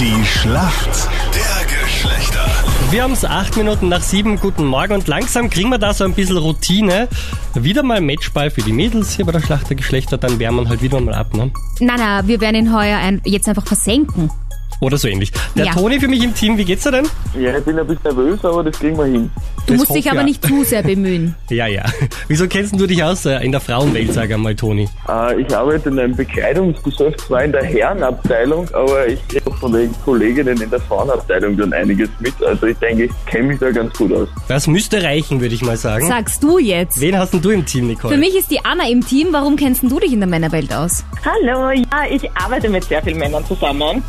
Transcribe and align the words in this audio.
Die 0.00 0.24
Schlacht 0.24 1.10
der 1.34 1.66
Geschlechter. 1.82 2.46
Wir 2.90 3.02
haben 3.02 3.12
es 3.12 3.22
acht 3.22 3.54
Minuten 3.58 3.90
nach 3.90 4.00
sieben. 4.00 4.40
Guten 4.40 4.64
Morgen 4.64 4.94
und 4.94 5.06
langsam 5.08 5.50
kriegen 5.50 5.68
wir 5.68 5.76
da 5.76 5.92
so 5.92 6.04
ein 6.04 6.14
bisschen 6.14 6.38
Routine. 6.38 7.06
Wieder 7.52 7.82
mal 7.82 8.00
Matchball 8.00 8.50
für 8.50 8.62
die 8.62 8.72
Mädels 8.72 9.14
hier 9.14 9.26
bei 9.26 9.32
der 9.32 9.40
Schlacht 9.40 9.68
der 9.68 9.76
Geschlechter, 9.76 10.16
dann 10.16 10.38
wärmen 10.38 10.64
wir 10.64 10.70
halt 10.70 10.80
wieder 10.80 10.98
mal 11.02 11.12
ab, 11.12 11.34
ne? 11.34 11.50
Na, 11.80 11.96
na, 11.98 12.26
wir 12.26 12.40
werden 12.40 12.56
ihn 12.56 12.74
heuer 12.74 12.96
ein, 12.96 13.20
jetzt 13.26 13.46
einfach 13.46 13.66
versenken. 13.66 14.30
Oder 14.80 14.96
so 14.96 15.08
ähnlich. 15.08 15.30
Der 15.56 15.66
Ja. 15.66 15.72
Toni 15.72 16.00
für 16.00 16.08
mich 16.08 16.22
im 16.24 16.34
Team, 16.34 16.56
wie 16.56 16.64
geht's 16.64 16.84
dir 16.84 16.90
denn? 16.92 17.06
Ja, 17.38 17.56
ich 17.58 17.64
bin 17.64 17.78
ein 17.78 17.86
bisschen 17.86 18.02
nervös, 18.04 18.44
aber 18.44 18.64
das 18.64 18.78
kriegen 18.78 18.96
wir 18.96 19.04
hin. 19.04 19.30
Du 19.66 19.74
Das 19.74 19.76
musst 19.76 19.94
dich 19.94 20.06
hoffe 20.06 20.18
aber 20.18 20.20
ich 20.28 20.40
nicht 20.40 20.46
zu 20.46 20.64
sehr 20.64 20.82
bemühen. 20.82 21.34
Ja, 21.50 21.66
ja. 21.66 21.84
Wieso 22.28 22.46
kennst 22.46 22.78
du 22.78 22.86
dich 22.86 23.02
aus 23.02 23.26
äh, 23.26 23.44
in 23.44 23.50
der 23.52 23.60
Frauenwelt, 23.60 24.12
sag 24.12 24.30
einmal, 24.32 24.54
Toni? 24.54 24.88
Äh, 25.08 25.40
ich 25.42 25.54
arbeite 25.54 25.88
in 25.90 25.98
einem 25.98 26.16
Bekleidungsgeschäft, 26.16 27.20
zwar 27.20 27.44
in 27.44 27.52
der 27.52 27.64
Herrenabteilung, 27.64 28.68
aber 28.72 29.06
ich 29.08 29.26
kriege 29.28 29.50
von 29.58 29.72
den 29.72 29.92
Kolleginnen 30.04 30.60
in 30.60 30.70
der 30.70 30.80
Frauenabteilung 30.80 31.56
dann 31.56 31.72
einiges 31.72 32.08
mit. 32.20 32.32
Also 32.42 32.66
ich 32.66 32.76
denke, 32.78 33.04
ich 33.04 33.10
kenne 33.26 33.48
mich 33.48 33.58
da 33.58 33.70
ganz 33.70 33.92
gut 33.98 34.12
aus. 34.12 34.28
Das 34.48 34.66
müsste 34.66 35.02
reichen, 35.02 35.40
würde 35.40 35.54
ich 35.54 35.62
mal 35.62 35.76
sagen. 35.76 36.06
Sagst 36.06 36.42
du 36.42 36.58
jetzt? 36.58 37.00
Wen 37.00 37.18
hast 37.18 37.34
denn 37.34 37.42
du 37.42 37.50
im 37.50 37.66
Team, 37.66 37.88
Nicole? 37.88 38.14
Für 38.14 38.20
mich 38.20 38.34
ist 38.36 38.50
die 38.50 38.64
Anna 38.64 38.88
im 38.88 39.04
Team. 39.04 39.28
Warum 39.32 39.56
kennst 39.56 39.82
denn 39.82 39.90
du 39.90 39.98
dich 39.98 40.12
in 40.12 40.20
der 40.20 40.28
Männerwelt 40.28 40.72
aus? 40.72 41.04
Hallo, 41.24 41.70
ja, 41.70 42.04
ich 42.10 42.30
arbeite 42.34 42.68
mit 42.68 42.84
sehr 42.84 43.02
vielen 43.02 43.18
Männern 43.18 43.44
zusammen. 43.44 44.02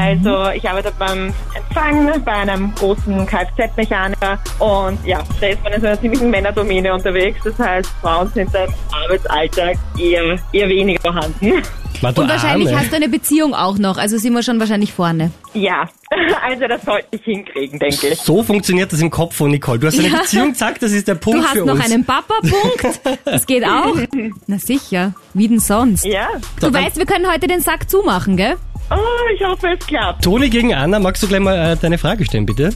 Also 0.00 0.50
ich 0.50 0.68
arbeite 0.68 0.92
beim 0.98 1.32
Empfang 1.54 2.22
bei 2.24 2.32
einem 2.32 2.74
großen 2.74 3.26
Kfz-Mechaniker 3.26 4.38
und 4.58 4.98
ja, 5.06 5.22
da 5.40 5.46
ist 5.48 5.62
man 5.62 5.72
in 5.74 5.80
so 5.82 5.86
einer 5.88 6.00
ziemlichen 6.00 6.30
Männerdomäne 6.30 6.92
unterwegs. 6.94 7.38
Das 7.44 7.58
heißt, 7.58 7.90
Frauen 8.00 8.28
sind 8.32 8.52
im 8.54 8.74
Arbeitsalltag 9.04 9.76
eher, 9.98 10.38
eher 10.52 10.68
weniger 10.68 11.00
vorhanden. 11.02 11.62
Und 12.02 12.16
wahrscheinlich 12.30 12.68
Arme. 12.68 12.80
hast 12.80 12.92
du 12.92 12.96
eine 12.96 13.10
Beziehung 13.10 13.52
auch 13.54 13.76
noch, 13.76 13.98
also 13.98 14.16
sind 14.16 14.32
wir 14.32 14.42
schon 14.42 14.58
wahrscheinlich 14.58 14.90
vorne. 14.90 15.32
Ja, 15.52 15.86
also 16.42 16.66
das 16.66 16.82
sollte 16.82 17.06
ich 17.10 17.22
hinkriegen, 17.22 17.78
denke 17.78 18.08
ich. 18.08 18.18
So 18.20 18.42
funktioniert 18.42 18.90
das 18.90 19.02
im 19.02 19.10
Kopf 19.10 19.36
von 19.36 19.50
Nicole. 19.50 19.78
Du 19.78 19.86
hast 19.86 19.98
eine 19.98 20.08
Ja. 20.08 20.20
Beziehung, 20.20 20.54
zack, 20.54 20.80
das 20.80 20.92
ist 20.92 21.08
der 21.08 21.16
Punkt 21.16 21.40
Du 21.40 21.44
hast 21.44 21.52
für 21.52 21.66
noch 21.66 21.74
uns. 21.74 21.84
einen 21.84 22.06
Papa-Punkt. 22.06 23.00
Das 23.26 23.46
geht 23.46 23.64
auch. 23.66 23.94
Na 24.46 24.58
sicher. 24.58 25.12
Wie 25.34 25.46
denn 25.48 25.60
sonst? 25.60 26.06
Ja, 26.06 26.28
Du 26.58 26.72
weißt, 26.72 26.96
wir 26.96 27.04
können 27.04 27.30
heute 27.30 27.46
den 27.46 27.60
Sack 27.60 27.90
zumachen, 27.90 28.38
gell? 28.38 28.56
Oh, 28.90 28.96
ich 29.34 29.44
hoffe, 29.44 29.68
es 29.78 29.86
klappt. 29.86 30.24
Toni 30.24 30.48
gegen 30.50 30.74
Anna, 30.74 30.98
magst 30.98 31.22
du 31.22 31.28
gleich 31.28 31.40
mal 31.40 31.72
äh, 31.72 31.76
deine 31.76 31.98
Frage 31.98 32.24
stellen, 32.24 32.46
bitte? 32.46 32.70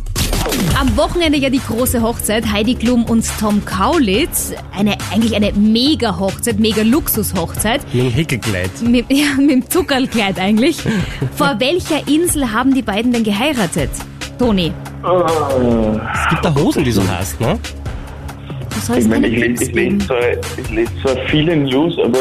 Am 0.79 0.97
Wochenende 0.97 1.39
ja 1.39 1.51
die 1.51 1.61
große 1.61 2.03
Hochzeit. 2.03 2.51
Heidi 2.53 2.75
Klum 2.75 3.05
und 3.05 3.25
Tom 3.41 3.65
Kaulitz. 3.65 4.53
Eine, 4.77 4.97
eigentlich 5.12 5.35
eine 5.35 5.53
mega 5.53 6.19
Hochzeit, 6.19 6.59
mega 6.59 6.83
Luxus-Hochzeit. 6.83 7.81
Mit 7.92 8.05
dem 8.05 8.11
Häkelkleid. 8.11 8.70
Mit, 8.83 9.07
ja, 9.11 9.35
mit 9.39 9.51
dem 9.51 9.70
Zuckerlkleid 9.70 10.39
eigentlich. 10.39 10.77
Vor 11.37 11.57
welcher 11.59 12.07
Insel 12.09 12.53
haben 12.53 12.75
die 12.75 12.83
beiden 12.83 13.12
denn 13.12 13.25
geheiratet? 13.25 13.91
Toni, 14.39 14.73
Es 15.03 16.29
gibt 16.31 16.45
da 16.45 16.55
Hosen, 16.55 16.85
die 16.85 16.92
du 16.92 17.07
hast, 17.09 17.41
ne? 17.41 17.59
du 18.75 18.81
sollst 18.81 19.03
Ich 19.03 19.09
meine, 19.09 19.29
ich, 19.29 19.39
lese, 19.39 19.65
ich, 19.65 19.73
lese 19.73 19.73
geben. 19.73 20.01
zwar, 20.01 20.19
ich 20.59 20.70
lese 20.70 20.92
zwar 21.03 21.17
viele 21.29 21.57
News, 21.57 21.97
aber 22.05 22.19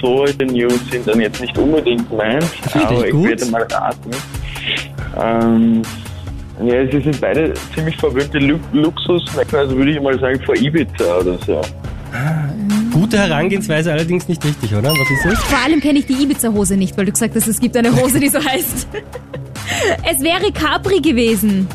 solche 0.00 0.44
News 0.44 0.80
sind 0.90 1.06
dann 1.06 1.20
jetzt 1.20 1.40
nicht 1.40 1.56
unbedingt 1.56 2.10
meins. 2.12 2.46
Aber 2.74 3.06
ich 3.06 3.12
gut. 3.12 3.28
werde 3.28 3.46
mal 3.46 3.62
raten. 3.62 4.10
Ähm, 5.20 5.82
ja, 6.64 6.90
sie 6.90 7.00
sind 7.00 7.20
beide 7.20 7.54
ziemlich 7.74 7.96
verwöhnte 7.96 8.38
Lu 8.38 8.58
Luxus, 8.72 9.24
also 9.52 9.76
würde 9.76 9.92
ich 9.92 10.00
mal 10.00 10.18
sagen 10.18 10.40
vor 10.44 10.56
Ibiza 10.56 11.18
oder 11.18 11.38
so. 11.46 11.60
Gute 12.92 13.18
Herangehensweise 13.18 13.92
allerdings 13.92 14.26
nicht 14.28 14.44
richtig, 14.44 14.74
oder? 14.74 14.90
Was 14.90 15.10
ist 15.10 15.24
es? 15.24 15.38
Vor 15.44 15.58
allem 15.64 15.80
kenne 15.80 16.00
ich 16.00 16.06
die 16.06 16.14
Ibiza-Hose 16.14 16.76
nicht, 16.76 16.96
weil 16.96 17.04
du 17.06 17.12
gesagt 17.12 17.36
hast, 17.36 17.46
es 17.46 17.60
gibt 17.60 17.76
eine 17.76 17.94
Hose, 17.94 18.18
die 18.18 18.28
so 18.28 18.42
heißt. 18.42 18.88
Es 20.10 20.20
wäre 20.22 20.50
Capri 20.50 20.98
gewesen. 21.00 21.68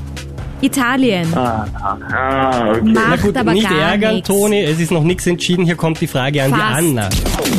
Italien. 0.63 1.27
Ah, 1.35 1.65
ah 1.81 2.69
okay. 2.71 2.81
Macht 2.83 3.09
Na 3.09 3.15
gut, 3.17 3.37
aber 3.37 3.53
nicht 3.53 3.69
gar 3.69 3.91
ärgern, 3.91 4.15
nichts. 4.15 4.29
Toni, 4.29 4.61
es 4.61 4.79
ist 4.79 4.91
noch 4.91 5.03
nichts 5.03 5.27
entschieden. 5.27 5.65
Hier 5.65 5.75
kommt 5.75 5.99
die 5.99 6.07
Frage 6.07 6.41
an 6.41 6.53
die 6.53 6.59
Fast. 6.59 6.77
Anna. 6.77 7.09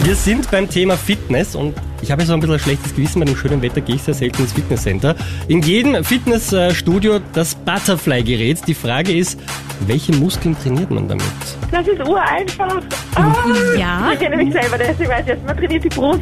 Wir 0.04 0.14
sind 0.14 0.50
beim 0.50 0.68
Thema 0.68 0.96
Fitness 0.96 1.54
und 1.54 1.74
ich 2.00 2.10
habe 2.10 2.22
ja 2.22 2.26
so 2.26 2.34
ein 2.34 2.40
bisschen 2.40 2.54
ein 2.54 2.60
schlechtes 2.60 2.94
Gewissen, 2.94 3.20
bei 3.20 3.26
dem 3.26 3.36
schönen 3.36 3.62
Wetter 3.62 3.80
gehe 3.80 3.96
ich 3.96 4.02
sehr 4.02 4.14
selten 4.14 4.42
ins 4.42 4.52
Fitnesscenter. 4.52 5.14
In 5.48 5.60
jedem 5.62 6.02
Fitnessstudio 6.02 7.20
das 7.34 7.54
Butterfly-Gerät. 7.54 8.66
Die 8.66 8.74
Frage 8.74 9.12
ist, 9.16 9.38
welche 9.86 10.12
Muskeln 10.12 10.56
trainiert 10.60 10.90
man 10.90 11.06
damit? 11.08 11.24
Das 11.70 11.86
ist 11.86 12.00
ureinfach. 12.06 12.80
Ah, 13.16 13.34
Ja, 13.78 14.10
ich 14.12 14.18
kenne 14.18 14.36
mich 14.36 14.52
selber, 14.52 14.78
deswegen 14.78 15.10
weiß 15.10 15.20
ich 15.22 15.28
jetzt, 15.28 15.46
man 15.46 15.56
trainiert 15.56 15.84
die 15.84 15.88
Brust. 15.88 16.20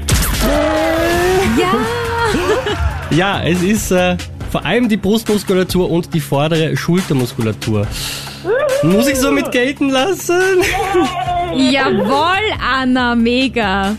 ja. 1.59 1.73
Ja, 3.11 3.43
es 3.45 3.63
ist 3.63 3.91
äh, 3.91 4.17
vor 4.53 4.65
allem 4.67 4.89
die 4.89 4.99
Brustmuskulatur 4.99 5.91
und 5.91 6.13
die 6.13 6.21
vordere 6.21 6.77
Schultermuskulatur. 6.77 7.87
Muss 8.83 9.09
ich 9.09 9.19
so 9.19 9.33
mit 9.33 9.51
gelten 9.51 9.89
lassen? 9.89 10.41
Jawohl, 11.55 12.53
Anna, 12.61 13.15
mega. 13.15 13.95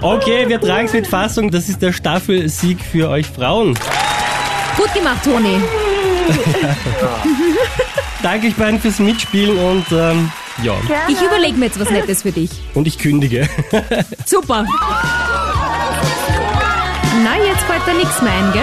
Okay, 0.00 0.48
wir 0.48 0.58
tragen 0.60 0.86
es 0.86 0.92
mit 0.94 1.06
Fassung. 1.06 1.50
Das 1.50 1.68
ist 1.68 1.82
der 1.82 1.92
Staffelsieg 1.92 2.78
für 2.80 3.10
euch 3.10 3.26
Frauen. 3.26 3.78
Gut 4.76 4.92
gemacht, 4.94 5.22
Toni. 5.22 5.60
Danke 8.22 8.46
euch 8.48 8.54
beiden 8.54 8.80
fürs 8.80 8.98
Mitspielen 8.98 9.58
und 9.58 9.84
ähm, 9.92 10.30
ja, 10.62 10.72
Ich 11.08 11.20
überlege 11.20 11.58
mir 11.58 11.66
jetzt 11.66 11.78
was 11.78 11.90
Nettes 11.90 12.22
für 12.22 12.32
dich. 12.32 12.50
und 12.72 12.86
ich 12.86 12.98
kündige. 12.98 13.48
Super. 14.24 14.64
Na, 17.22 17.36
jetzt 17.46 17.62
fällt 17.64 17.82
da 17.86 17.92
nichts 17.92 18.22
mehr 18.22 18.32
ein, 18.32 18.52
gell? 18.52 18.62